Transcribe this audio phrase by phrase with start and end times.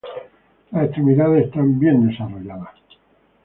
[0.71, 2.73] Las extremidades están bien desarrolladas.